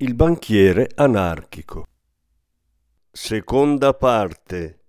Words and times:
il 0.00 0.14
banchiere 0.14 0.90
anarchico. 0.94 1.84
Seconda 3.10 3.94
parte. 3.94 4.84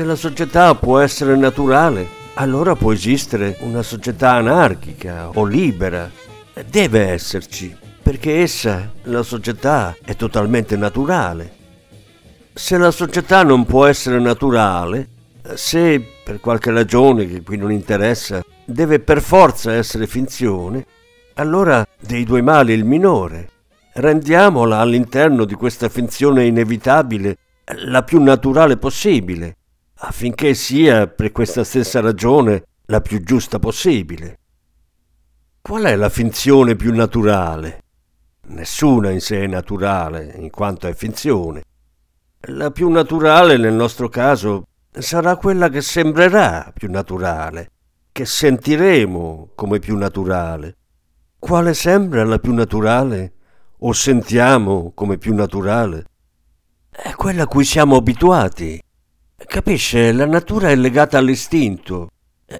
Se 0.00 0.06
la 0.06 0.16
società 0.16 0.74
può 0.74 0.98
essere 0.98 1.36
naturale, 1.36 2.08
allora 2.36 2.74
può 2.74 2.90
esistere 2.90 3.58
una 3.60 3.82
società 3.82 4.32
anarchica 4.32 5.28
o 5.34 5.44
libera. 5.44 6.10
Deve 6.70 7.08
esserci, 7.10 7.76
perché 8.02 8.40
essa, 8.40 8.90
la 9.02 9.22
società, 9.22 9.94
è 10.02 10.16
totalmente 10.16 10.74
naturale. 10.78 11.52
Se 12.54 12.78
la 12.78 12.90
società 12.90 13.42
non 13.42 13.66
può 13.66 13.84
essere 13.84 14.18
naturale, 14.18 15.06
se 15.52 16.02
per 16.24 16.40
qualche 16.40 16.70
ragione 16.70 17.26
che 17.26 17.42
qui 17.42 17.58
non 17.58 17.70
interessa 17.70 18.42
deve 18.64 19.00
per 19.00 19.20
forza 19.20 19.74
essere 19.74 20.06
finzione, 20.06 20.86
allora 21.34 21.86
dei 22.00 22.24
due 22.24 22.40
mali 22.40 22.72
il 22.72 22.86
minore. 22.86 23.50
Rendiamola 23.92 24.78
all'interno 24.78 25.44
di 25.44 25.52
questa 25.52 25.90
finzione 25.90 26.46
inevitabile 26.46 27.36
la 27.84 28.02
più 28.02 28.22
naturale 28.22 28.78
possibile, 28.78 29.56
affinché 30.02 30.54
sia, 30.54 31.06
per 31.06 31.32
questa 31.32 31.64
stessa 31.64 32.00
ragione, 32.00 32.64
la 32.86 33.00
più 33.00 33.22
giusta 33.22 33.58
possibile. 33.58 34.38
Qual 35.60 35.82
è 35.84 35.94
la 35.94 36.08
finzione 36.08 36.74
più 36.74 36.94
naturale? 36.94 37.82
Nessuna 38.48 39.10
in 39.10 39.20
sé 39.20 39.44
è 39.44 39.46
naturale, 39.46 40.34
in 40.36 40.50
quanto 40.50 40.86
è 40.86 40.94
finzione. 40.94 41.62
La 42.44 42.70
più 42.70 42.88
naturale 42.88 43.58
nel 43.58 43.74
nostro 43.74 44.08
caso 44.08 44.64
sarà 44.90 45.36
quella 45.36 45.68
che 45.68 45.82
sembrerà 45.82 46.72
più 46.74 46.90
naturale, 46.90 47.70
che 48.10 48.24
sentiremo 48.24 49.50
come 49.54 49.78
più 49.78 49.96
naturale. 49.96 50.76
Quale 51.38 51.74
sembra 51.74 52.24
la 52.24 52.38
più 52.38 52.54
naturale 52.54 53.32
o 53.78 53.92
sentiamo 53.92 54.92
come 54.94 55.18
più 55.18 55.34
naturale? 55.34 56.04
È 56.90 57.12
quella 57.12 57.42
a 57.42 57.46
cui 57.46 57.64
siamo 57.64 57.96
abituati. 57.96 58.82
Capisce, 59.46 60.12
la 60.12 60.26
natura 60.26 60.68
è 60.68 60.76
legata 60.76 61.18
all'istinto 61.18 62.10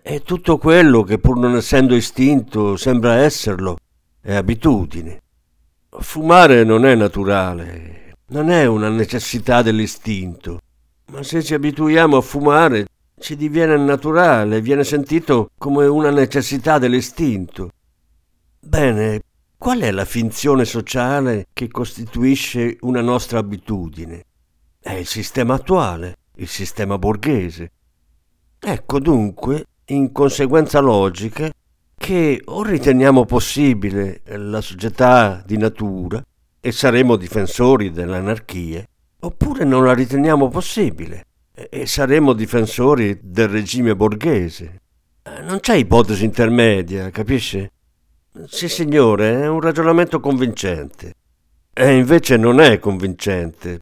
e 0.03 0.23
tutto 0.23 0.59
quello 0.59 1.03
che 1.03 1.19
pur 1.19 1.37
non 1.37 1.55
essendo 1.55 1.95
istinto 1.95 2.77
sembra 2.77 3.17
esserlo 3.17 3.77
è 4.21 4.35
abitudine. 4.35 5.21
Fumare 5.89 6.65
non 6.65 6.85
è 6.85 6.95
naturale, 6.95 8.17
non 8.29 8.51
è 8.51 8.67
una 8.67 8.89
necessità 8.89 9.63
dell'istinto, 9.63 10.61
ma 11.13 11.23
se 11.23 11.43
ci 11.43 11.55
abituiamo 11.55 12.17
a 12.17 12.23
fumare 12.23 12.87
ci 13.19 13.37
diviene 13.37 13.77
naturale, 13.77 14.61
viene 14.61 14.83
sentito 14.83 15.51
come 15.59 15.87
una 15.87 16.11
necessità 16.11 16.79
dell'istinto. 16.79 17.71
Bene, 18.59 19.23
qual 19.57 19.81
è 19.81 19.91
la 19.91 20.05
finzione 20.05 20.65
sociale 20.65 21.47
che 21.53 21.69
costituisce 21.69 22.79
una 22.81 23.01
nostra 23.01 23.39
abitudine? 23.39 24.25
È 24.81 24.93
il 24.93 25.07
sistema 25.07 25.55
attuale, 25.55 26.17
il 26.37 26.49
sistema 26.49 26.99
borghese. 26.99 27.71
Ecco 28.59 28.99
dunque, 29.01 29.65
in 29.87 30.13
conseguenza 30.13 30.81
logica, 30.81 31.51
che 31.97 32.41
o 32.45 32.63
riteniamo 32.63 33.25
possibile 33.25 34.23
la 34.25 34.61
società 34.61 35.43
di 35.45 35.57
natura 35.57 36.25
e 36.61 36.73
saremo 36.73 37.17
difensori 37.17 37.91
dell'anarchia, 37.91 38.85
oppure 39.21 39.65
non 39.65 39.85
la 39.85 39.93
riteniamo 39.93 40.49
possibile 40.49 41.27
e 41.53 41.87
saremo 41.87 42.33
difensori 42.33 43.19
del 43.23 43.49
regime 43.49 43.95
borghese. 43.95 44.81
Non 45.43 45.61
c'è 45.61 45.75
ipotesi 45.75 46.25
intermedia, 46.25 47.11
capisce? 47.11 47.73
Sì, 48.47 48.69
signore, 48.69 49.43
è 49.43 49.49
un 49.49 49.61
ragionamento 49.61 50.21
convincente. 50.21 51.15
E 51.73 51.97
invece 51.97 52.37
non 52.37 52.61
è 52.61 52.79
convincente. 52.79 53.81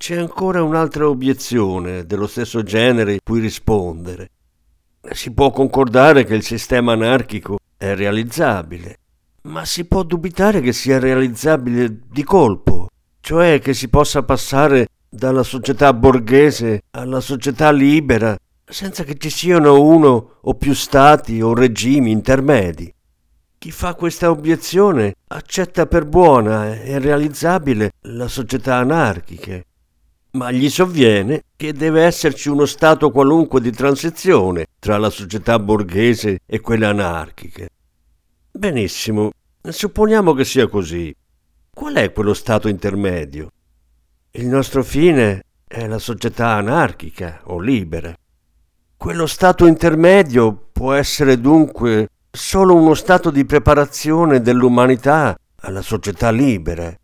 C'è 0.00 0.16
ancora 0.16 0.62
un'altra 0.62 1.06
obiezione 1.06 2.06
dello 2.06 2.26
stesso 2.26 2.62
genere 2.62 3.18
cui 3.22 3.38
rispondere. 3.38 4.30
Si 5.10 5.30
può 5.30 5.50
concordare 5.50 6.24
che 6.24 6.34
il 6.34 6.42
sistema 6.42 6.92
anarchico 6.92 7.58
è 7.76 7.94
realizzabile, 7.94 8.96
ma 9.42 9.66
si 9.66 9.84
può 9.84 10.02
dubitare 10.02 10.62
che 10.62 10.72
sia 10.72 10.98
realizzabile 10.98 12.00
di 12.10 12.24
colpo, 12.24 12.88
cioè 13.20 13.58
che 13.60 13.74
si 13.74 13.88
possa 13.88 14.22
passare 14.22 14.86
dalla 15.06 15.42
società 15.42 15.92
borghese 15.92 16.84
alla 16.92 17.20
società 17.20 17.70
libera 17.70 18.34
senza 18.64 19.04
che 19.04 19.18
ci 19.18 19.28
siano 19.28 19.82
uno 19.82 20.36
o 20.40 20.54
più 20.54 20.72
stati 20.72 21.42
o 21.42 21.52
regimi 21.52 22.10
intermedi. 22.10 22.90
Chi 23.58 23.70
fa 23.70 23.94
questa 23.94 24.30
obiezione 24.30 25.16
accetta 25.28 25.84
per 25.84 26.06
buona 26.06 26.80
e 26.80 26.98
realizzabile 26.98 27.90
la 28.04 28.28
società 28.28 28.76
anarchica, 28.76 29.60
ma 30.32 30.50
gli 30.50 30.70
sovviene 30.70 31.42
che 31.56 31.72
deve 31.72 32.02
esserci 32.02 32.48
uno 32.48 32.66
stato 32.66 33.10
qualunque 33.10 33.60
di 33.60 33.72
transizione 33.72 34.66
tra 34.78 34.96
la 34.98 35.10
società 35.10 35.58
borghese 35.58 36.40
e 36.46 36.60
quella 36.60 36.88
anarchica. 36.88 37.66
Benissimo, 38.50 39.30
supponiamo 39.62 40.32
che 40.34 40.44
sia 40.44 40.68
così. 40.68 41.14
Qual 41.72 41.94
è 41.94 42.12
quello 42.12 42.34
stato 42.34 42.68
intermedio? 42.68 43.50
Il 44.32 44.46
nostro 44.46 44.84
fine 44.84 45.44
è 45.66 45.86
la 45.86 45.98
società 45.98 46.50
anarchica 46.54 47.40
o 47.44 47.58
libera. 47.58 48.14
Quello 48.96 49.26
stato 49.26 49.66
intermedio 49.66 50.68
può 50.72 50.92
essere 50.92 51.40
dunque 51.40 52.08
solo 52.30 52.74
uno 52.74 52.94
stato 52.94 53.30
di 53.30 53.44
preparazione 53.44 54.40
dell'umanità 54.40 55.36
alla 55.62 55.82
società 55.82 56.30
libera. 56.30 56.94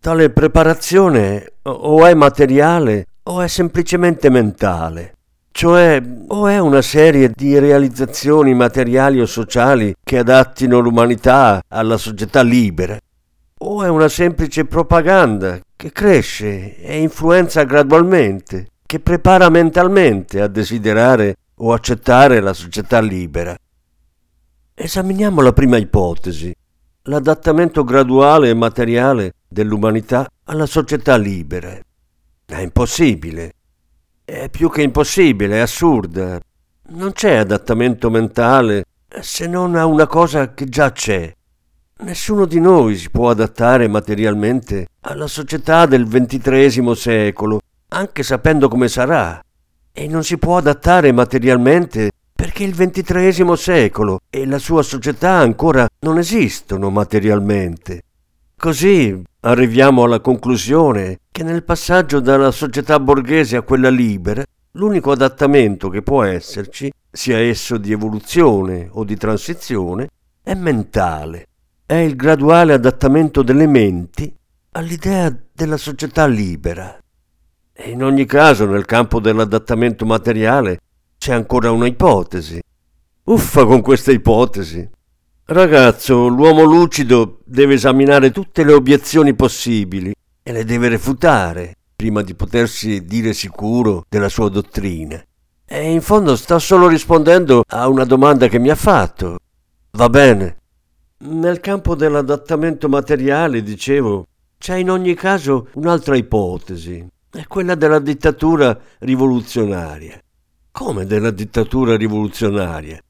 Tale 0.00 0.30
preparazione 0.30 1.54
o 1.62 2.06
è 2.06 2.14
materiale 2.14 3.06
o 3.24 3.40
è 3.40 3.48
semplicemente 3.48 4.30
mentale, 4.30 5.14
cioè 5.50 6.00
o 6.28 6.46
è 6.46 6.58
una 6.58 6.82
serie 6.82 7.32
di 7.34 7.58
realizzazioni 7.58 8.54
materiali 8.54 9.20
o 9.20 9.26
sociali 9.26 9.92
che 10.00 10.18
adattino 10.18 10.78
l'umanità 10.78 11.60
alla 11.66 11.96
società 11.96 12.42
libera, 12.42 12.96
o 13.58 13.82
è 13.82 13.88
una 13.88 14.08
semplice 14.08 14.66
propaganda 14.66 15.58
che 15.74 15.90
cresce 15.90 16.80
e 16.80 17.00
influenza 17.00 17.64
gradualmente, 17.64 18.68
che 18.86 19.00
prepara 19.00 19.48
mentalmente 19.48 20.40
a 20.40 20.46
desiderare 20.46 21.34
o 21.56 21.72
accettare 21.72 22.38
la 22.38 22.52
società 22.52 23.00
libera. 23.00 23.56
Esaminiamo 24.74 25.40
la 25.40 25.52
prima 25.52 25.76
ipotesi, 25.76 26.54
l'adattamento 27.08 27.84
graduale 27.84 28.50
e 28.50 28.54
materiale 28.54 29.32
dell'umanità 29.48 30.28
alla 30.44 30.66
società 30.66 31.16
libera. 31.16 31.78
È 32.44 32.60
impossibile. 32.60 33.52
È 34.24 34.48
più 34.50 34.70
che 34.70 34.82
impossibile, 34.82 35.56
è 35.56 35.60
assurda. 35.60 36.38
Non 36.90 37.12
c'è 37.12 37.36
adattamento 37.36 38.10
mentale 38.10 38.84
se 39.20 39.46
non 39.46 39.74
a 39.74 39.86
una 39.86 40.06
cosa 40.06 40.52
che 40.52 40.66
già 40.66 40.92
c'è. 40.92 41.32
Nessuno 42.00 42.44
di 42.44 42.60
noi 42.60 42.96
si 42.96 43.10
può 43.10 43.30
adattare 43.30 43.88
materialmente 43.88 44.88
alla 45.00 45.26
società 45.26 45.86
del 45.86 46.06
ventitresimo 46.06 46.94
secolo, 46.94 47.60
anche 47.88 48.22
sapendo 48.22 48.68
come 48.68 48.88
sarà. 48.88 49.42
E 49.92 50.06
non 50.06 50.22
si 50.22 50.36
può 50.36 50.58
adattare 50.58 51.10
materialmente 51.10 52.10
perché 52.38 52.62
il 52.62 52.72
ventitreesimo 52.72 53.56
secolo 53.56 54.20
e 54.30 54.46
la 54.46 54.60
sua 54.60 54.84
società 54.84 55.32
ancora 55.32 55.88
non 56.02 56.18
esistono 56.18 56.88
materialmente. 56.88 58.02
Così 58.56 59.20
arriviamo 59.40 60.04
alla 60.04 60.20
conclusione 60.20 61.18
che 61.32 61.42
nel 61.42 61.64
passaggio 61.64 62.20
dalla 62.20 62.52
società 62.52 63.00
borghese 63.00 63.56
a 63.56 63.62
quella 63.62 63.88
libera, 63.88 64.44
l'unico 64.74 65.10
adattamento 65.10 65.88
che 65.88 66.02
può 66.02 66.22
esserci, 66.22 66.92
sia 67.10 67.38
esso 67.38 67.76
di 67.76 67.90
evoluzione 67.90 68.88
o 68.88 69.02
di 69.02 69.16
transizione, 69.16 70.08
è 70.40 70.54
mentale. 70.54 71.46
È 71.84 71.94
il 71.94 72.14
graduale 72.14 72.72
adattamento 72.72 73.42
delle 73.42 73.66
menti 73.66 74.32
all'idea 74.72 75.36
della 75.52 75.76
società 75.76 76.28
libera. 76.28 76.96
E 77.72 77.90
in 77.90 78.04
ogni 78.04 78.26
caso 78.26 78.64
nel 78.64 78.84
campo 78.84 79.18
dell'adattamento 79.18 80.06
materiale 80.06 80.78
c'è 81.28 81.34
ancora 81.34 81.70
una 81.70 81.86
ipotesi. 81.86 82.58
Uffa 83.24 83.66
con 83.66 83.82
questa 83.82 84.12
ipotesi. 84.12 84.88
Ragazzo, 85.44 86.26
l'uomo 86.26 86.62
lucido 86.62 87.40
deve 87.44 87.74
esaminare 87.74 88.30
tutte 88.30 88.64
le 88.64 88.72
obiezioni 88.72 89.34
possibili 89.34 90.14
e 90.42 90.52
le 90.52 90.64
deve 90.64 90.88
refutare 90.88 91.74
prima 91.94 92.22
di 92.22 92.34
potersi 92.34 93.04
dire 93.04 93.34
sicuro 93.34 94.06
della 94.08 94.30
sua 94.30 94.48
dottrina. 94.48 95.22
E 95.66 95.92
in 95.92 96.00
fondo 96.00 96.34
sta 96.34 96.58
solo 96.58 96.88
rispondendo 96.88 97.62
a 97.66 97.88
una 97.88 98.04
domanda 98.04 98.48
che 98.48 98.58
mi 98.58 98.70
ha 98.70 98.74
fatto. 98.74 99.36
Va 99.90 100.08
bene. 100.08 100.56
Nel 101.24 101.60
campo 101.60 101.94
dell'adattamento 101.94 102.88
materiale, 102.88 103.62
dicevo, 103.62 104.24
c'è 104.56 104.76
in 104.76 104.88
ogni 104.88 105.12
caso 105.12 105.68
un'altra 105.74 106.16
ipotesi, 106.16 107.06
è 107.30 107.44
quella 107.46 107.74
della 107.74 107.98
dittatura 107.98 108.80
rivoluzionaria. 109.00 110.18
Come 110.78 111.06
della 111.06 111.32
dittatura 111.32 111.96
rivoluzionaria? 111.96 113.00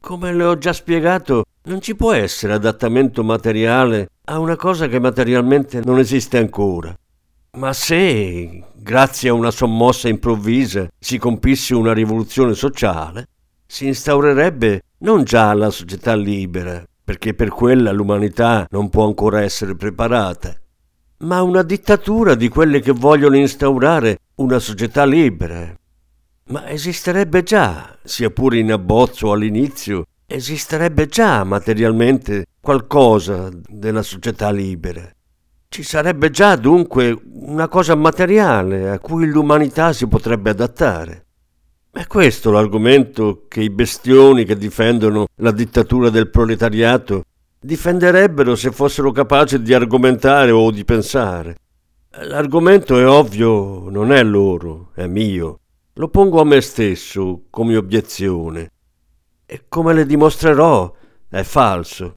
Come 0.00 0.34
le 0.34 0.42
ho 0.42 0.58
già 0.58 0.72
spiegato, 0.72 1.44
non 1.66 1.80
ci 1.80 1.94
può 1.94 2.10
essere 2.10 2.54
adattamento 2.54 3.22
materiale 3.22 4.08
a 4.24 4.40
una 4.40 4.56
cosa 4.56 4.88
che 4.88 4.98
materialmente 4.98 5.80
non 5.84 6.00
esiste 6.00 6.38
ancora. 6.38 6.92
Ma 7.52 7.72
se, 7.72 8.64
grazie 8.74 9.28
a 9.28 9.32
una 9.32 9.52
sommossa 9.52 10.08
improvvisa, 10.08 10.88
si 10.98 11.16
compisse 11.18 11.76
una 11.76 11.92
rivoluzione 11.92 12.54
sociale, 12.54 13.28
si 13.64 13.86
instaurerebbe 13.86 14.82
non 14.98 15.22
già 15.22 15.54
la 15.54 15.70
società 15.70 16.16
libera, 16.16 16.82
perché 17.04 17.32
per 17.32 17.50
quella 17.50 17.92
l'umanità 17.92 18.66
non 18.70 18.90
può 18.90 19.06
ancora 19.06 19.40
essere 19.40 19.76
preparata, 19.76 20.52
ma 21.18 21.42
una 21.42 21.62
dittatura 21.62 22.34
di 22.34 22.48
quelle 22.48 22.80
che 22.80 22.90
vogliono 22.90 23.36
instaurare 23.36 24.18
una 24.34 24.58
società 24.58 25.04
libera. 25.04 25.72
Ma 26.46 26.68
esisterebbe 26.68 27.42
già, 27.42 27.96
sia 28.02 28.28
pure 28.28 28.58
in 28.58 28.70
abbozzo 28.70 29.32
all'inizio, 29.32 30.04
esisterebbe 30.26 31.06
già 31.06 31.42
materialmente 31.42 32.44
qualcosa 32.60 33.48
della 33.66 34.02
società 34.02 34.50
libera. 34.50 35.10
Ci 35.68 35.82
sarebbe 35.82 36.30
già 36.30 36.54
dunque 36.56 37.18
una 37.32 37.66
cosa 37.68 37.94
materiale 37.94 38.90
a 38.90 38.98
cui 38.98 39.26
l'umanità 39.26 39.94
si 39.94 40.06
potrebbe 40.06 40.50
adattare. 40.50 41.24
È 41.90 42.06
questo 42.06 42.50
l'argomento 42.50 43.46
che 43.48 43.62
i 43.62 43.70
bestioni 43.70 44.44
che 44.44 44.58
difendono 44.58 45.26
la 45.36 45.50
dittatura 45.50 46.10
del 46.10 46.28
proletariato 46.28 47.24
difenderebbero 47.58 48.54
se 48.54 48.70
fossero 48.70 49.12
capaci 49.12 49.62
di 49.62 49.72
argomentare 49.72 50.50
o 50.50 50.70
di 50.70 50.84
pensare. 50.84 51.56
L'argomento 52.20 52.98
è 52.98 53.08
ovvio, 53.08 53.88
non 53.88 54.12
è 54.12 54.22
loro, 54.22 54.90
è 54.94 55.06
mio. 55.06 55.60
Lo 55.96 56.08
pongo 56.08 56.40
a 56.40 56.44
me 56.44 56.60
stesso 56.60 57.44
come 57.50 57.76
obiezione. 57.76 58.72
E 59.46 59.66
come 59.68 59.92
le 59.92 60.04
dimostrerò, 60.04 60.92
è 61.28 61.42
falso. 61.44 62.16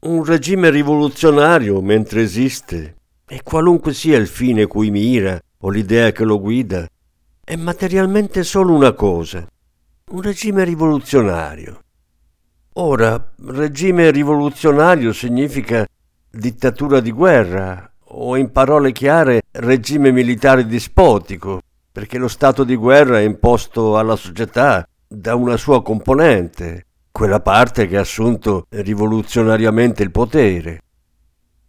Un 0.00 0.22
regime 0.22 0.68
rivoluzionario, 0.68 1.80
mentre 1.80 2.20
esiste, 2.20 2.96
e 3.26 3.42
qualunque 3.42 3.94
sia 3.94 4.18
il 4.18 4.26
fine 4.26 4.66
cui 4.66 4.90
mira 4.90 5.40
o 5.60 5.70
l'idea 5.70 6.12
che 6.12 6.24
lo 6.24 6.38
guida, 6.38 6.86
è 7.42 7.56
materialmente 7.56 8.44
solo 8.44 8.74
una 8.74 8.92
cosa, 8.92 9.46
un 10.10 10.20
regime 10.20 10.62
rivoluzionario. 10.64 11.80
Ora, 12.74 13.32
regime 13.46 14.10
rivoluzionario 14.10 15.14
significa 15.14 15.86
dittatura 16.30 17.00
di 17.00 17.12
guerra 17.12 17.90
o 18.12 18.36
in 18.36 18.52
parole 18.52 18.92
chiare 18.92 19.40
regime 19.52 20.12
militare 20.12 20.66
dispotico, 20.66 21.62
perché 21.92 22.18
lo 22.18 22.28
stato 22.28 22.64
di 22.64 22.76
guerra 22.76 23.18
è 23.18 23.22
imposto 23.22 23.98
alla 23.98 24.16
società 24.16 24.86
da 25.06 25.34
una 25.34 25.56
sua 25.56 25.82
componente, 25.82 26.86
quella 27.10 27.40
parte 27.40 27.86
che 27.86 27.96
ha 27.96 28.02
assunto 28.02 28.66
rivoluzionariamente 28.68 30.02
il 30.02 30.10
potere. 30.10 30.82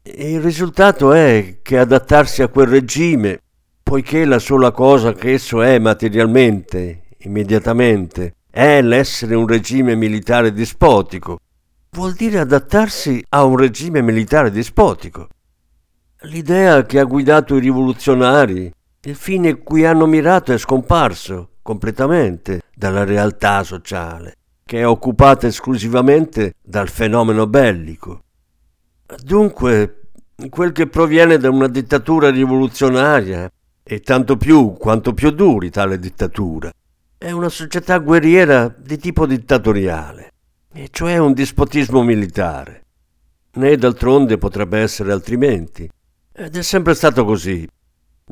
E 0.03 0.31
il 0.31 0.41
risultato 0.41 1.11
è 1.13 1.59
che 1.61 1.77
adattarsi 1.77 2.41
a 2.41 2.47
quel 2.47 2.67
regime 2.67 3.39
poiché 3.83 4.25
la 4.25 4.39
sola 4.39 4.71
cosa 4.71 5.13
che 5.13 5.33
esso 5.33 5.61
è 5.61 5.77
materialmente, 5.79 7.07
immediatamente, 7.19 8.35
è 8.49 8.81
l'essere 8.81 9.35
un 9.35 9.47
regime 9.47 9.95
militare 9.95 10.53
dispotico, 10.53 11.39
vuol 11.91 12.13
dire 12.13 12.39
adattarsi 12.39 13.21
a 13.29 13.43
un 13.43 13.57
regime 13.57 14.01
militare 14.01 14.49
dispotico. 14.49 15.27
L'idea 16.21 16.85
che 16.85 16.99
ha 16.99 17.03
guidato 17.03 17.55
i 17.57 17.59
rivoluzionari, 17.59 18.71
il 19.03 19.15
fine 19.15 19.63
cui 19.63 19.83
hanno 19.83 20.05
mirato 20.05 20.53
è 20.53 20.57
scomparso 20.59 21.53
completamente 21.63 22.61
dalla 22.75 23.03
realtà 23.03 23.63
sociale, 23.63 24.37
che 24.63 24.79
è 24.79 24.87
occupata 24.87 25.47
esclusivamente 25.47 26.53
dal 26.61 26.87
fenomeno 26.87 27.47
bellico. 27.47 28.21
Dunque, 29.23 30.09
quel 30.49 30.71
che 30.71 30.87
proviene 30.87 31.37
da 31.37 31.49
una 31.49 31.67
dittatura 31.67 32.29
rivoluzionaria 32.29 33.51
e 33.83 33.99
tanto 34.01 34.37
più 34.37 34.73
quanto 34.73 35.13
più 35.13 35.31
duri 35.31 35.71
tale 35.71 35.97
dittatura. 35.97 36.71
È 37.17 37.31
una 37.31 37.49
società 37.49 37.97
guerriera 37.97 38.67
di 38.67 38.97
tipo 38.97 39.25
dittatoriale, 39.25 40.31
e 40.73 40.89
cioè 40.91 41.17
un 41.17 41.33
dispotismo 41.33 42.03
militare. 42.03 42.85
Né 43.53 43.75
d'altronde 43.77 44.37
potrebbe 44.37 44.79
essere 44.79 45.11
altrimenti. 45.11 45.89
Ed 46.31 46.55
è 46.55 46.61
sempre 46.61 46.93
stato 46.93 47.25
così. 47.25 47.67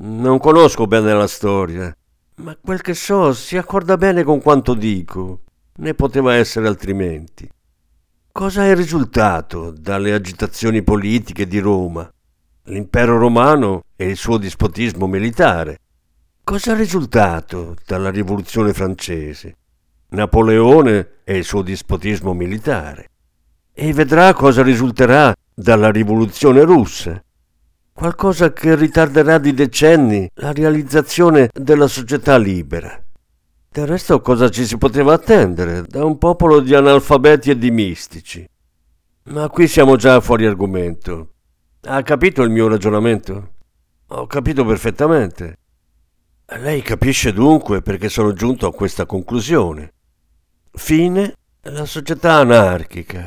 Non 0.02 0.40
conosco 0.40 0.88
bene 0.88 1.14
la 1.14 1.28
storia, 1.28 1.96
ma 2.36 2.58
quel 2.62 2.82
che 2.82 2.94
so 2.94 3.34
si 3.34 3.58
accorda 3.58 3.98
bene 3.98 4.24
con 4.24 4.42
quanto 4.42 4.74
dico. 4.74 5.42
Né 5.78 5.94
poteva 5.94 6.36
essere 6.36 6.68
altrimenti. 6.68 7.50
Cosa 8.32 8.66
è 8.66 8.76
risultato 8.76 9.72
dalle 9.72 10.14
agitazioni 10.14 10.84
politiche 10.84 11.48
di 11.48 11.60
Roma? 11.60 12.10
l'impero 12.70 13.18
romano 13.18 13.84
e 13.96 14.10
il 14.10 14.18
suo 14.18 14.38
dispotismo 14.38 15.08
militare. 15.08 15.80
Cosa 16.44 16.74
è 16.74 16.76
risultato 16.76 17.76
dalla 17.86 18.10
rivoluzione 18.10 18.74
francese? 18.74 19.56
Napoleone 20.10 21.10
e 21.24 21.38
il 21.38 21.44
suo 21.44 21.62
dispotismo 21.62 22.34
militare. 22.34 23.10
E 23.74 23.94
vedrà 23.94 24.34
cosa 24.34 24.64
risulterà 24.64 25.34
dalla 25.54 25.92
rivoluzione 25.92 26.64
russa. 26.64 27.22
Qualcosa 28.00 28.54
che 28.54 28.78
ritarderà 28.78 29.40
di 29.40 29.54
decenni 29.54 30.26
la 30.36 30.54
realizzazione 30.54 31.50
della 31.52 31.88
società 31.88 32.38
libera. 32.38 32.98
Del 33.70 33.88
resto 33.88 34.22
cosa 34.22 34.50
ci 34.50 34.66
si 34.66 34.78
poteva 34.78 35.16
attendere 35.16 35.82
da 35.82 36.06
un 36.06 36.18
popolo 36.18 36.62
di 36.62 36.74
analfabeti 36.74 37.50
e 37.50 37.58
di 37.58 37.72
mistici? 37.72 38.48
Ma 39.32 39.50
qui 39.50 39.68
siamo 39.68 39.98
già 39.98 40.22
fuori 40.22 40.46
argomento. 40.46 41.34
Ha 41.82 42.02
capito 42.04 42.42
il 42.42 42.52
mio 42.52 42.70
ragionamento? 42.70 43.56
Ho 44.08 44.28
capito 44.28 44.64
perfettamente. 44.64 45.58
Lei 46.58 46.82
capisce 46.82 47.34
dunque 47.34 47.82
perché 47.82 48.08
sono 48.08 48.32
giunto 48.32 48.66
a 48.66 48.74
questa 48.74 49.06
conclusione. 49.06 49.92
Fine 50.72 51.34
la 51.64 51.84
società 51.84 52.36
anarchica, 52.36 53.26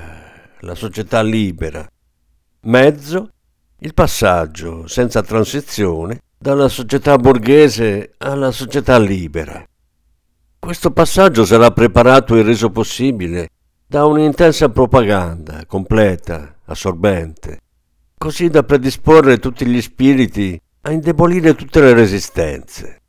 la 0.61 0.75
società 0.75 1.21
libera. 1.21 1.87
Mezzo 2.63 3.33
il 3.85 3.95
passaggio 3.95 4.87
senza 4.87 5.23
transizione 5.23 6.21
dalla 6.39 6.69
società 6.69 7.17
borghese 7.17 8.15
alla 8.19 8.53
società 8.53 8.97
libera. 8.97 9.65
Questo 10.57 10.93
passaggio 10.93 11.45
sarà 11.45 11.73
preparato 11.73 12.37
e 12.37 12.43
reso 12.43 12.71
possibile 12.71 13.49
da 13.85 14.05
un'intensa 14.07 14.69
propaganda 14.69 15.67
completa, 15.67 16.59
assorbente, 16.67 17.59
così 18.17 18.49
da 18.49 18.63
predisporre 18.63 19.39
tutti 19.39 19.67
gli 19.67 19.83
spiriti 19.83 20.61
a 20.83 20.93
indebolire 20.93 21.57
tutte 21.57 21.81
le 21.81 21.93
resistenze. 21.93 23.01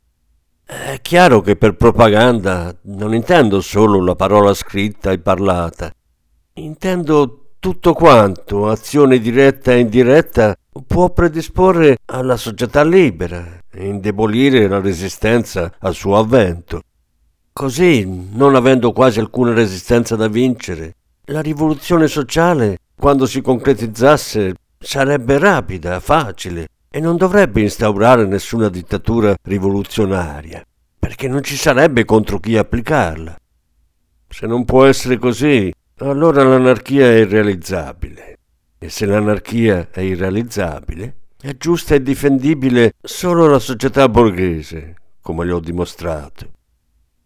È 0.65 0.97
chiaro 1.03 1.41
che 1.41 1.55
per 1.55 1.75
propaganda 1.75 2.75
non 2.85 3.13
intendo 3.13 3.61
solo 3.61 4.03
la 4.03 4.15
parola 4.15 4.55
scritta 4.55 5.11
e 5.11 5.19
parlata, 5.19 5.91
intendo 6.53 7.42
tutto 7.63 7.93
quanto 7.93 8.67
azione 8.67 9.19
diretta 9.19 9.71
e 9.71 9.79
indiretta 9.79 10.53
può 10.85 11.11
predisporre 11.11 11.99
alla 12.07 12.35
società 12.35 12.83
libera 12.83 13.59
e 13.71 13.87
indebolire 13.87 14.67
la 14.67 14.81
resistenza 14.81 15.71
al 15.79 15.93
suo 15.93 16.17
avvento. 16.17 16.81
Così, 17.53 18.27
non 18.33 18.55
avendo 18.55 18.91
quasi 18.91 19.21
alcuna 19.21 19.53
resistenza 19.53 20.17
da 20.17 20.27
vincere, 20.27 20.95
la 21.27 21.39
rivoluzione 21.39 22.07
sociale, 22.07 22.79
quando 22.97 23.25
si 23.25 23.39
concretizzasse, 23.39 24.55
sarebbe 24.77 25.37
rapida, 25.37 26.01
facile 26.01 26.67
e 26.89 26.99
non 26.99 27.15
dovrebbe 27.15 27.61
instaurare 27.61 28.25
nessuna 28.25 28.67
dittatura 28.67 29.37
rivoluzionaria, 29.41 30.61
perché 30.99 31.29
non 31.29 31.41
ci 31.41 31.55
sarebbe 31.55 32.03
contro 32.03 32.41
chi 32.41 32.57
applicarla. 32.57 33.37
Se 34.27 34.47
non 34.47 34.65
può 34.65 34.83
essere 34.83 35.17
così, 35.17 35.73
allora 35.97 36.43
l'anarchia 36.43 37.05
è 37.05 37.17
irrealizzabile. 37.19 38.37
E 38.77 38.89
se 38.89 39.05
l'anarchia 39.05 39.89
è 39.91 40.01
irrealizzabile, 40.01 41.15
è 41.39 41.55
giusta 41.55 41.95
e 41.95 42.01
difendibile 42.01 42.93
solo 43.01 43.47
la 43.47 43.59
società 43.59 44.09
borghese, 44.09 44.95
come 45.21 45.45
le 45.45 45.51
ho 45.51 45.59
dimostrato. 45.59 46.51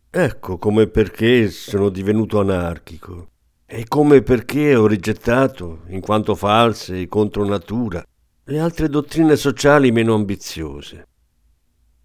Ecco 0.10 0.58
come 0.58 0.88
perché 0.88 1.50
sono 1.50 1.90
divenuto 1.90 2.40
anarchico 2.40 3.30
e 3.66 3.86
come 3.88 4.22
perché 4.22 4.76
ho 4.76 4.88
rigettato, 4.88 5.82
in 5.88 6.00
quanto 6.00 6.36
false 6.36 7.02
e 7.02 7.08
contro 7.08 7.46
natura, 7.46 8.04
le 8.46 8.60
altre 8.60 8.88
dottrine 8.88 9.36
sociali 9.36 9.92
meno 9.92 10.14
ambiziose. 10.14 11.08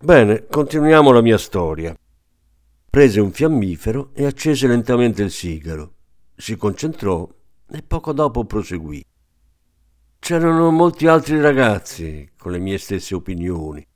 Bene, 0.03 0.47
continuiamo 0.47 1.13
la 1.13 1.21
mia 1.21 1.39
storia. 1.39 1.95
Prese 2.91 3.21
un 3.21 3.31
fiammifero 3.31 4.11
e 4.13 4.27
accese 4.27 4.67
lentamente 4.67 5.23
il 5.23 5.31
sigaro. 5.31 5.93
Si 6.35 6.57
concentrò 6.57 7.29
e 7.71 7.83
poco 7.83 8.13
dopo 8.13 8.45
proseguì. 8.45 9.05
C'erano 10.19 10.71
molti 10.71 11.07
altri 11.07 11.41
ragazzi 11.41 12.31
con 12.39 12.53
le 12.53 12.59
mie 12.59 12.79
stesse 12.79 13.15
opinioni. 13.15 13.87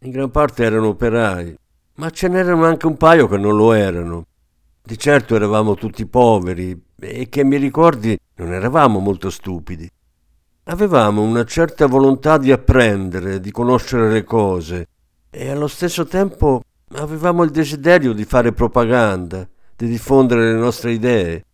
In 0.00 0.10
gran 0.10 0.30
parte 0.30 0.64
erano 0.64 0.88
operai, 0.88 1.56
ma 1.94 2.10
ce 2.10 2.28
n'erano 2.28 2.64
anche 2.64 2.86
un 2.86 2.96
paio 2.96 3.28
che 3.28 3.38
non 3.38 3.56
lo 3.56 3.72
erano. 3.72 4.26
Di 4.82 4.98
certo 4.98 5.34
eravamo 5.34 5.74
tutti 5.74 6.06
poveri, 6.06 6.80
e 6.98 7.28
che 7.28 7.44
mi 7.44 7.56
ricordi 7.56 8.18
non 8.36 8.52
eravamo 8.52 8.98
molto 8.98 9.30
stupidi. 9.30 9.90
avevamo 10.68 11.22
una 11.22 11.44
certa 11.44 11.86
volontà 11.86 12.38
di 12.38 12.50
apprendere, 12.50 13.40
di 13.40 13.52
conoscere 13.52 14.10
le 14.10 14.24
cose 14.24 14.88
e 15.30 15.50
allo 15.50 15.68
stesso 15.68 16.06
tempo 16.06 16.62
avevamo 16.94 17.44
il 17.44 17.50
desiderio 17.50 18.12
di 18.12 18.24
fare 18.24 18.52
propaganda, 18.52 19.48
di 19.76 19.86
diffondere 19.86 20.52
le 20.52 20.58
nostre 20.58 20.92
idee. 20.92 21.45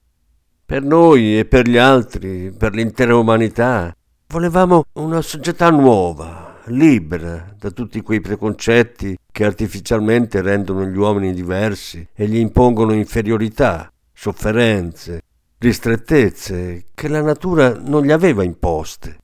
Per 0.65 0.83
noi 0.83 1.39
e 1.39 1.45
per 1.45 1.69
gli 1.69 1.77
altri, 1.77 2.51
per 2.57 2.73
l'intera 2.75 3.17
umanità, 3.17 3.95
volevamo 4.29 4.85
una 4.95 5.21
società 5.21 5.71
nuova, 5.71 6.61
libera 6.67 7.55
da 7.59 7.71
tutti 7.71 8.01
quei 8.01 8.21
preconcetti 8.21 9.19
che 9.31 9.45
artificialmente 9.45 10.41
rendono 10.41 10.87
gli 10.87 10.97
uomini 10.97 11.35
diversi 11.35 12.07
e 12.15 12.27
gli 12.27 12.37
impongono 12.37 12.95
inferiorità, 12.95 13.93
sofferenze, 14.13 15.23
ristrettezze 15.59 16.87
che 16.95 17.09
la 17.09 17.21
natura 17.21 17.79
non 17.79 18.03
gli 18.03 18.13
aveva 18.13 18.43
imposte. 18.43 19.19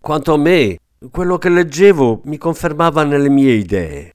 Quanto 0.00 0.32
a 0.32 0.38
me, 0.38 0.78
quello 1.10 1.38
che 1.38 1.48
leggevo 1.50 2.22
mi 2.24 2.38
confermava 2.38 3.04
nelle 3.04 3.28
mie 3.28 3.52
idee. 3.52 4.14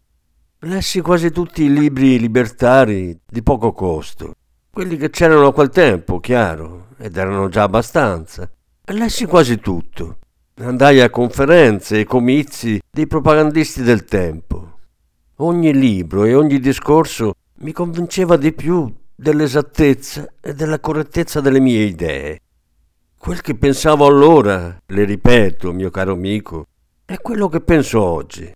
Lessi 0.59 1.01
quasi 1.01 1.29
tutti 1.29 1.63
i 1.63 1.73
libri 1.73 2.19
libertari 2.19 3.19
di 3.25 3.43
poco 3.43 3.73
costo, 3.73 4.33
quelli 4.73 4.97
che 4.97 5.11
c'erano 5.11 5.45
a 5.45 5.53
quel 5.53 5.69
tempo, 5.69 6.19
chiaro, 6.19 6.87
ed 6.97 7.15
erano 7.15 7.47
già 7.47 7.61
abbastanza. 7.61 8.49
Lessi 8.85 9.25
quasi 9.25 9.59
tutto. 9.59 10.17
Andai 10.55 10.99
a 10.99 11.11
conferenze 11.11 11.99
e 11.99 12.05
comizi 12.05 12.81
dei 12.89 13.05
propagandisti 13.05 13.83
del 13.83 14.03
tempo. 14.03 14.79
Ogni 15.37 15.71
libro 15.77 16.23
e 16.23 16.33
ogni 16.33 16.59
discorso 16.59 17.33
mi 17.59 17.71
convinceva 17.71 18.35
di 18.35 18.51
più 18.51 18.91
dell'esattezza 19.13 20.27
e 20.41 20.55
della 20.55 20.79
correttezza 20.79 21.39
delle 21.39 21.59
mie 21.59 21.83
idee. 21.83 22.39
Quel 23.15 23.41
che 23.41 23.53
pensavo 23.53 24.07
allora, 24.07 24.75
le 24.87 25.03
ripeto, 25.03 25.71
mio 25.71 25.91
caro 25.91 26.13
amico, 26.13 26.65
è 27.05 27.17
quello 27.17 27.47
che 27.47 27.61
penso 27.61 28.01
oggi. 28.01 28.51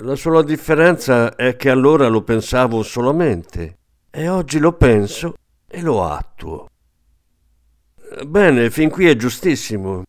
La 0.00 0.16
sola 0.16 0.42
differenza 0.42 1.36
è 1.36 1.54
che 1.54 1.70
allora 1.70 2.08
lo 2.08 2.22
pensavo 2.22 2.82
solamente 2.82 3.76
e 4.10 4.28
oggi 4.28 4.58
lo 4.58 4.72
penso 4.72 5.34
e 5.72 5.80
lo 5.82 6.04
attuo. 6.04 6.66
Bene, 8.26 8.70
fin 8.70 8.90
qui 8.90 9.06
è 9.06 9.14
giustissimo. 9.14 10.02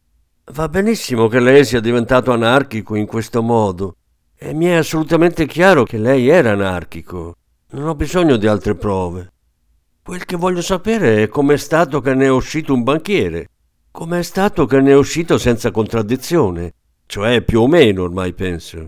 Va 0.54 0.67
benissimo 0.67 1.28
che 1.28 1.39
lei 1.39 1.63
sia 1.63 1.80
diventato 1.80 2.32
anarchico 2.32 2.95
in 2.95 3.06
questo 3.06 3.43
modo 3.43 3.95
e 4.36 4.54
mi 4.54 4.65
è 4.65 4.74
assolutamente 4.74 5.45
chiaro 5.45 5.84
che 5.84 6.00
lei 6.00 6.28
era 6.28 6.52
anarchico. 6.52 7.36
Non 7.74 7.88
ho 7.88 7.95
bisogno 7.95 8.38
di 8.38 8.47
altre 8.47 8.74
prove. 8.74 9.32
Quel 10.04 10.26
che 10.26 10.36
voglio 10.36 10.63
sapere 10.63 11.21
è 11.21 11.28
com'è 11.28 11.58
stato 11.58 12.02
che 12.02 12.15
ne 12.15 12.26
è 12.26 12.32
uscito 12.32 12.74
un 12.74 12.82
banchiere, 12.82 13.47
com'è 13.91 14.24
stato 14.24 14.65
che 14.65 14.82
ne 14.82 14.91
è 14.91 14.95
uscito 14.95 15.38
senza 15.38 15.69
contraddizione, 15.69 16.74
cioè 17.06 17.43
più 17.43 17.62
o 17.62 17.67
meno 17.67 18.02
ormai 18.02 18.34
penso. 18.34 18.88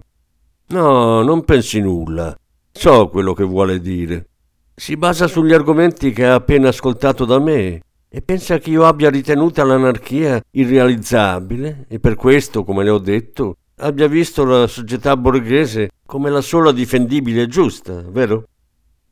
No, 0.69 1.21
non 1.21 1.45
pensi 1.45 1.79
nulla. 1.79 2.35
So 2.71 3.09
quello 3.09 3.33
che 3.33 3.43
vuole 3.43 3.79
dire. 3.79 4.29
Si 4.75 4.97
basa 4.97 5.27
sugli 5.27 5.53
argomenti 5.53 6.11
che 6.11 6.25
ha 6.25 6.33
appena 6.33 6.69
ascoltato 6.69 7.25
da 7.25 7.37
me 7.37 7.79
e 8.09 8.21
pensa 8.23 8.57
che 8.57 8.71
io 8.71 8.85
abbia 8.85 9.11
ritenuta 9.11 9.63
l'anarchia 9.63 10.41
irrealizzabile 10.49 11.85
e 11.87 11.99
per 11.99 12.15
questo, 12.15 12.63
come 12.63 12.83
le 12.83 12.89
ho 12.89 12.97
detto, 12.97 13.57
abbia 13.77 14.07
visto 14.07 14.43
la 14.43 14.65
società 14.65 15.15
borghese 15.15 15.91
come 16.07 16.31
la 16.31 16.41
sola 16.41 16.71
difendibile 16.71 17.43
e 17.43 17.47
giusta, 17.47 18.01
vero? 18.01 18.47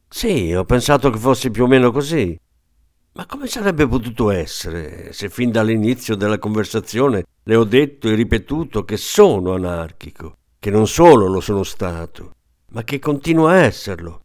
Sì, 0.09 0.51
ho 0.51 0.65
pensato 0.65 1.11
che 1.11 1.19
fosse 1.19 1.51
più 1.51 1.65
o 1.65 1.67
meno 1.67 1.91
così. 1.91 2.35
Ma 3.13 3.27
come 3.27 3.45
sarebbe 3.45 3.87
potuto 3.87 4.31
essere 4.31 5.13
se 5.13 5.29
fin 5.29 5.51
dall'inizio 5.51 6.15
della 6.15 6.39
conversazione 6.39 7.23
le 7.43 7.55
ho 7.55 7.65
detto 7.65 8.07
e 8.07 8.15
ripetuto 8.15 8.83
che 8.83 8.97
sono 8.97 9.53
anarchico, 9.53 10.37
che 10.57 10.71
non 10.71 10.87
solo 10.87 11.27
lo 11.27 11.39
sono 11.39 11.61
stato, 11.61 12.31
ma 12.71 12.83
che 12.83 12.97
continuo 12.97 13.45
a 13.45 13.57
esserlo? 13.57 14.21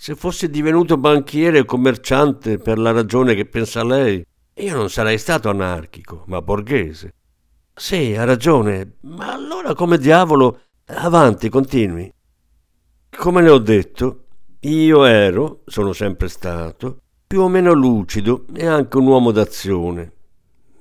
Se 0.00 0.14
fossi 0.14 0.48
divenuto 0.48 0.96
banchiere 0.96 1.58
o 1.58 1.64
commerciante 1.64 2.58
per 2.58 2.78
la 2.78 2.92
ragione 2.92 3.34
che 3.34 3.46
pensa 3.46 3.82
lei, 3.82 4.24
io 4.54 4.76
non 4.76 4.88
sarei 4.90 5.18
stato 5.18 5.48
anarchico, 5.50 6.22
ma 6.28 6.40
borghese. 6.40 7.14
Sì, 7.74 8.14
ha 8.14 8.22
ragione, 8.22 8.98
ma 9.00 9.32
allora 9.32 9.74
come 9.74 9.98
diavolo... 9.98 10.60
Avanti, 10.90 11.48
continui. 11.48 12.10
Come 13.10 13.42
le 13.42 13.50
ho 13.50 13.58
detto, 13.58 14.26
io 14.60 15.04
ero, 15.04 15.62
sono 15.66 15.92
sempre 15.92 16.28
stato, 16.28 17.00
più 17.26 17.40
o 17.40 17.48
meno 17.48 17.72
lucido 17.72 18.46
e 18.54 18.66
anche 18.66 18.96
un 18.98 19.06
uomo 19.08 19.32
d'azione. 19.32 20.12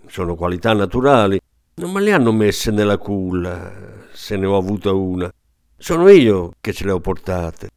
Sono 0.06 0.36
qualità 0.36 0.74
naturali, 0.74 1.40
non 1.78 1.92
me 1.92 2.02
le 2.02 2.14
hanno 2.14 2.32
messe 2.32 2.70
nella 2.70 3.00
culla, 3.00 4.06
se 4.14 4.38
ne 4.38 4.46
ho 4.46 4.56
avuta 4.56 4.94
una. 4.94 5.30
Sono 5.76 6.08
io 6.08 6.52
che 6.62 6.72
ce 6.72 6.86
le 6.86 6.92
ho 6.92 7.00
portate. 7.00 7.70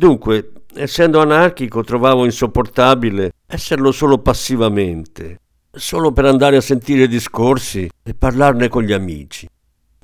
Dunque, 0.00 0.52
essendo 0.76 1.20
anarchico, 1.20 1.84
trovavo 1.84 2.24
insopportabile 2.24 3.32
esserlo 3.46 3.92
solo 3.92 4.16
passivamente, 4.16 5.40
solo 5.70 6.10
per 6.10 6.24
andare 6.24 6.56
a 6.56 6.62
sentire 6.62 7.06
discorsi 7.06 7.86
e 8.02 8.14
parlarne 8.14 8.68
con 8.68 8.82
gli 8.82 8.94
amici. 8.94 9.46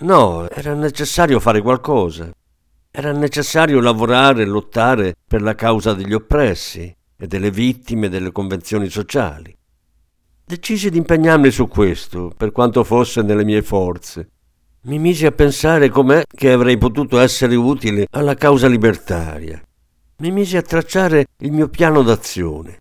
No, 0.01 0.51
era 0.51 0.75
necessario 0.75 1.41
fare 1.41 1.63
qualcosa. 1.63 2.31
Era 2.91 3.13
necessario 3.13 3.81
lavorare 3.81 4.43
e 4.43 4.45
lottare 4.45 5.15
per 5.27 5.41
la 5.41 5.55
causa 5.55 5.95
degli 5.95 6.13
oppressi 6.13 6.95
e 7.17 7.27
delle 7.27 7.51
vittime 7.51 8.11
delle 8.11 8.33
convenzioni 8.33 8.91
sociali. 8.91 9.57
Decisi 10.45 10.91
di 10.91 10.99
impegnarmi 10.99 11.51
su 11.51 11.69
questo, 11.69 12.31
per 12.37 12.53
quanto 12.53 12.85
fosse 12.85 13.23
nelle 13.23 13.45
mie 13.45 13.63
forze. 13.63 14.29
Mi 14.83 14.99
misi 14.99 15.25
a 15.25 15.33
pensare 15.33 15.89
com'è 15.89 16.25
che 16.29 16.53
avrei 16.53 16.77
potuto 16.77 17.19
essere 17.19 17.55
utile 17.55 18.07
alla 18.11 18.35
causa 18.35 18.69
libertaria. 18.69 19.59
Mi 20.18 20.31
misi 20.31 20.57
a 20.57 20.62
tracciare 20.62 21.26
il 21.38 21.52
mio 21.52 21.68
piano 21.68 22.02
d'azione. 22.02 22.81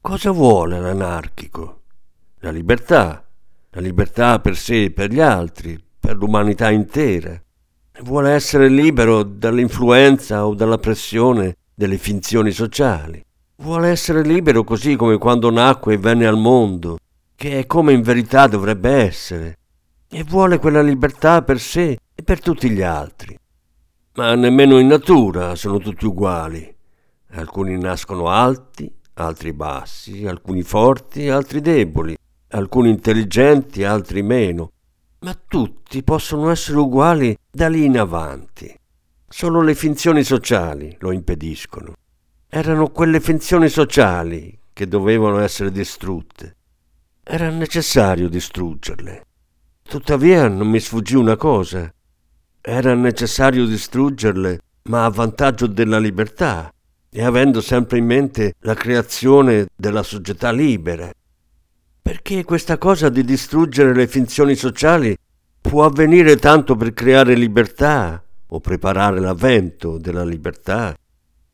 Cosa 0.00 0.30
vuole 0.30 0.78
l'anarchico? 0.80 1.80
La 2.40 2.50
libertà. 2.50 3.24
La 3.70 3.80
libertà 3.80 4.40
per 4.40 4.56
sé 4.56 4.84
e 4.84 4.90
per 4.90 5.10
gli 5.10 5.20
altri, 5.20 5.82
per 5.98 6.16
l'umanità 6.16 6.70
intera 6.70 7.40
vuole 8.02 8.30
essere 8.30 8.68
libero 8.68 9.22
dall'influenza 9.22 10.46
o 10.46 10.54
dalla 10.54 10.78
pressione 10.78 11.56
delle 11.74 11.98
finzioni 11.98 12.50
sociali. 12.50 13.22
Vuole 13.56 13.88
essere 13.88 14.22
libero 14.22 14.64
così 14.64 14.96
come 14.96 15.18
quando 15.18 15.50
nacque 15.50 15.94
e 15.94 15.98
venne 15.98 16.26
al 16.26 16.38
mondo, 16.38 16.98
che 17.34 17.58
è 17.58 17.66
come 17.66 17.92
in 17.92 18.02
verità 18.02 18.46
dovrebbe 18.46 18.90
essere. 18.90 19.56
E 20.08 20.24
vuole 20.24 20.58
quella 20.58 20.82
libertà 20.82 21.42
per 21.42 21.60
sé 21.60 21.98
e 22.14 22.22
per 22.22 22.40
tutti 22.40 22.70
gli 22.70 22.82
altri. 22.82 23.38
Ma 24.14 24.34
nemmeno 24.34 24.78
in 24.78 24.86
natura 24.86 25.54
sono 25.54 25.78
tutti 25.78 26.06
uguali. 26.06 26.74
Alcuni 27.32 27.78
nascono 27.78 28.28
alti, 28.28 28.92
altri 29.14 29.52
bassi, 29.52 30.26
alcuni 30.26 30.62
forti, 30.62 31.28
altri 31.28 31.60
deboli, 31.60 32.16
alcuni 32.48 32.90
intelligenti, 32.90 33.84
altri 33.84 34.22
meno 34.22 34.72
ma 35.22 35.38
tutti 35.46 36.02
possono 36.02 36.50
essere 36.50 36.78
uguali 36.78 37.36
da 37.50 37.68
lì 37.68 37.84
in 37.84 37.98
avanti. 37.98 38.74
Solo 39.28 39.60
le 39.60 39.74
finzioni 39.74 40.24
sociali 40.24 40.96
lo 41.00 41.12
impediscono. 41.12 41.94
Erano 42.48 42.88
quelle 42.90 43.20
finzioni 43.20 43.68
sociali 43.68 44.58
che 44.72 44.88
dovevano 44.88 45.38
essere 45.40 45.70
distrutte. 45.70 46.56
Era 47.22 47.50
necessario 47.50 48.28
distruggerle. 48.28 49.26
Tuttavia 49.82 50.48
non 50.48 50.68
mi 50.68 50.80
sfuggì 50.80 51.16
una 51.16 51.36
cosa. 51.36 51.92
Era 52.60 52.94
necessario 52.94 53.66
distruggerle, 53.66 54.60
ma 54.84 55.04
a 55.04 55.10
vantaggio 55.10 55.66
della 55.66 55.98
libertà 55.98 56.72
e 57.10 57.24
avendo 57.24 57.60
sempre 57.60 57.98
in 57.98 58.06
mente 58.06 58.54
la 58.60 58.74
creazione 58.74 59.66
della 59.76 60.02
società 60.02 60.50
libera 60.50 61.10
perché 62.10 62.44
questa 62.44 62.76
cosa 62.76 63.08
di 63.08 63.22
distruggere 63.24 63.94
le 63.94 64.08
finzioni 64.08 64.56
sociali 64.56 65.16
può 65.60 65.84
avvenire 65.84 66.36
tanto 66.36 66.74
per 66.74 66.92
creare 66.92 67.34
libertà 67.34 68.20
o 68.48 68.58
preparare 68.58 69.20
l'avvento 69.20 69.96
della 69.96 70.24
libertà, 70.24 70.92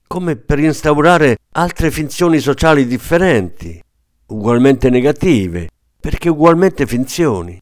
come 0.07 0.37
per 0.37 0.59
instaurare 0.61 1.37
altre 1.53 1.91
finzioni 1.91 2.39
sociali 2.39 2.87
differenti, 2.87 3.79
ugualmente 4.29 4.89
negative, 4.89 5.69
perché 6.01 6.31
ugualmente 6.31 6.87
finzioni. 6.87 7.61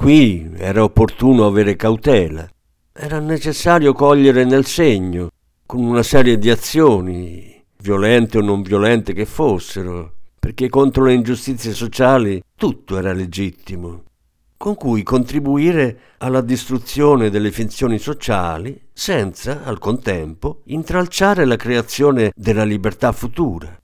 Qui 0.00 0.52
era 0.56 0.84
opportuno 0.84 1.44
avere 1.44 1.74
cautela, 1.74 2.48
era 2.92 3.18
necessario 3.18 3.92
cogliere 3.92 4.44
nel 4.44 4.64
segno, 4.64 5.28
con 5.66 5.82
una 5.82 6.04
serie 6.04 6.38
di 6.38 6.50
azioni, 6.50 7.60
violente 7.82 8.38
o 8.38 8.40
non 8.40 8.62
violente 8.62 9.12
che 9.12 9.26
fossero, 9.26 10.12
perché 10.38 10.68
contro 10.68 11.02
le 11.02 11.14
ingiustizie 11.14 11.72
sociali 11.72 12.40
tutto 12.54 12.96
era 12.96 13.12
legittimo, 13.12 14.04
con 14.56 14.76
cui 14.76 15.02
contribuire 15.02 15.98
alla 16.18 16.42
distruzione 16.42 17.28
delle 17.28 17.50
finzioni 17.50 17.98
sociali 17.98 18.80
senza, 18.92 19.64
al 19.64 19.80
contempo, 19.80 20.60
intralciare 20.66 21.44
la 21.44 21.56
creazione 21.56 22.30
della 22.36 22.64
libertà 22.64 23.10
futura, 23.10 23.76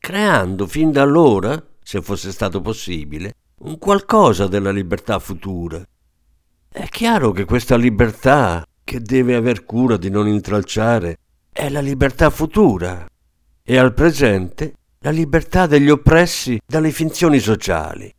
creando 0.00 0.66
fin 0.66 0.90
da 0.90 1.02
allora, 1.02 1.64
se 1.80 2.02
fosse 2.02 2.32
stato 2.32 2.60
possibile, 2.60 3.34
un 3.60 3.78
qualcosa 3.78 4.46
della 4.46 4.70
libertà 4.70 5.18
futura. 5.18 5.82
È 6.68 6.86
chiaro 6.88 7.30
che 7.30 7.44
questa 7.44 7.76
libertà, 7.76 8.64
che 8.82 9.00
deve 9.00 9.36
aver 9.36 9.64
cura 9.64 9.96
di 9.96 10.10
non 10.10 10.26
intralciare, 10.26 11.18
è 11.52 11.68
la 11.68 11.80
libertà 11.80 12.30
futura 12.30 13.06
e 13.62 13.78
al 13.78 13.94
presente 13.94 14.74
la 14.98 15.10
libertà 15.10 15.66
degli 15.66 15.88
oppressi 15.88 16.60
dalle 16.66 16.90
finzioni 16.90 17.38
sociali. 17.38 18.12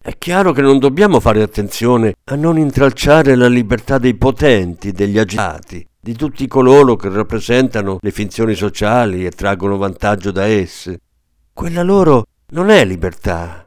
È 0.00 0.16
chiaro 0.18 0.52
che 0.52 0.62
non 0.62 0.78
dobbiamo 0.78 1.20
fare 1.20 1.42
attenzione 1.42 2.14
a 2.24 2.34
non 2.34 2.58
intralciare 2.58 3.34
la 3.34 3.48
libertà 3.48 3.98
dei 3.98 4.14
potenti, 4.14 4.92
degli 4.92 5.18
agitati, 5.18 5.86
di 5.98 6.14
tutti 6.14 6.46
coloro 6.46 6.96
che 6.96 7.08
rappresentano 7.08 7.98
le 8.00 8.10
finzioni 8.10 8.54
sociali 8.54 9.24
e 9.24 9.30
traggono 9.30 9.76
vantaggio 9.76 10.30
da 10.30 10.44
esse. 10.44 11.00
Quella 11.52 11.82
loro 11.82 12.24
non 12.48 12.70
è 12.70 12.84
libertà, 12.84 13.63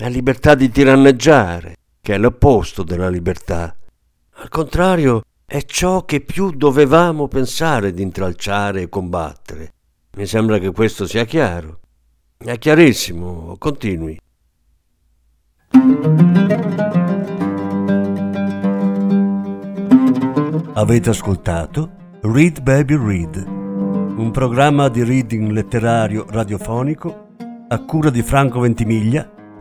è 0.00 0.08
libertà 0.08 0.54
di 0.54 0.70
tiranneggiare, 0.70 1.76
che 2.00 2.14
è 2.14 2.18
l'opposto 2.18 2.82
della 2.82 3.10
libertà. 3.10 3.76
Al 4.36 4.48
contrario, 4.48 5.20
è 5.44 5.62
ciò 5.66 6.06
che 6.06 6.22
più 6.22 6.52
dovevamo 6.52 7.28
pensare 7.28 7.92
di 7.92 8.00
intralciare 8.00 8.80
e 8.80 8.88
combattere. 8.88 9.74
Mi 10.16 10.24
sembra 10.24 10.56
che 10.56 10.72
questo 10.72 11.06
sia 11.06 11.26
chiaro. 11.26 11.80
È 12.38 12.56
chiarissimo, 12.56 13.56
continui. 13.58 14.18
Avete 20.72 21.10
ascoltato 21.10 21.90
Read 22.22 22.62
Baby 22.62 22.96
Read, 22.96 23.36
un 23.36 24.30
programma 24.32 24.88
di 24.88 25.04
reading 25.04 25.50
letterario 25.50 26.24
radiofonico 26.30 27.26
a 27.68 27.84
cura 27.84 28.08
di 28.08 28.22
Franco 28.22 28.60
Ventimiglia 28.60 29.34